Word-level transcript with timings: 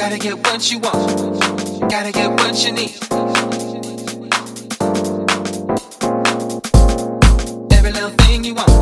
Gotta 0.00 0.16
get 0.16 0.38
what 0.38 0.72
you 0.72 0.78
want. 0.78 1.90
Gotta 1.90 2.10
get 2.10 2.30
what 2.30 2.64
you 2.64 2.72
need. 2.72 2.96
Every 7.70 7.92
little 7.92 8.08
thing 8.08 8.42
you 8.44 8.54
want. 8.54 8.79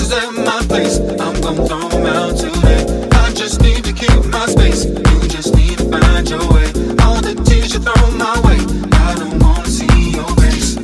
is 0.00 0.12
at 0.12 0.32
my 0.32 0.60
place. 0.66 0.98
I'm 0.98 1.40
gonna 1.40 1.66
throw 1.66 1.88
them 1.88 2.06
out 2.06 2.36
today. 2.36 3.08
I 3.12 3.32
just 3.34 3.60
need 3.60 3.84
to 3.84 3.92
keep 3.92 4.24
my 4.30 4.46
space. 4.46 4.84
You 4.86 5.28
just 5.28 5.54
need 5.54 5.78
to 5.78 5.90
find 5.90 6.28
your 6.28 6.46
way. 6.52 6.66
All 7.04 7.20
the 7.20 7.34
tears 7.44 7.74
you 7.74 7.80
throw 7.80 8.10
my 8.12 8.40
way, 8.46 8.58
I 8.92 9.14
don't 9.14 9.38
wanna 9.38 9.68
see 9.68 10.10
your 10.10 10.28
face. 10.36 10.76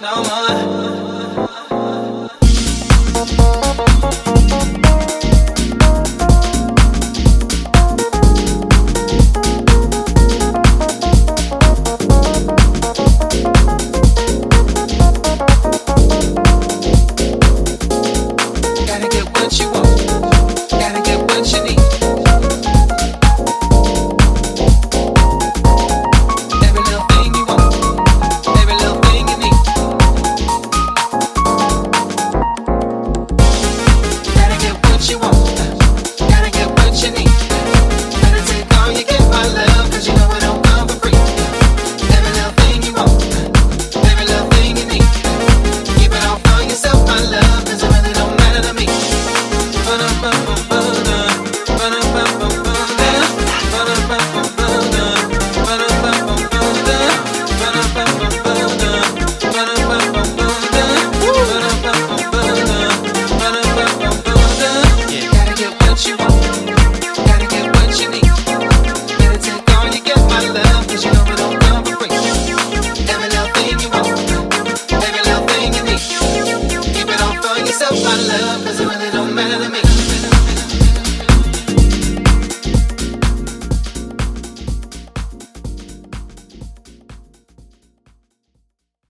No 0.00 0.24
more. 0.24 0.89